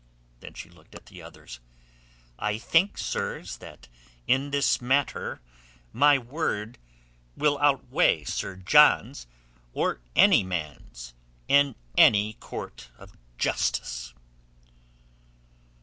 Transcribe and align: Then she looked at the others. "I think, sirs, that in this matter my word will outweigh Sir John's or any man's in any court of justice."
Then 0.39 0.55
she 0.55 0.67
looked 0.67 0.95
at 0.95 1.05
the 1.05 1.21
others. 1.21 1.59
"I 2.39 2.57
think, 2.57 2.97
sirs, 2.97 3.57
that 3.57 3.87
in 4.25 4.49
this 4.49 4.81
matter 4.81 5.41
my 5.93 6.17
word 6.17 6.79
will 7.37 7.59
outweigh 7.59 8.23
Sir 8.23 8.55
John's 8.55 9.27
or 9.73 10.01
any 10.15 10.41
man's 10.41 11.13
in 11.47 11.75
any 11.99 12.33
court 12.33 12.89
of 12.97 13.15
justice." 13.37 14.15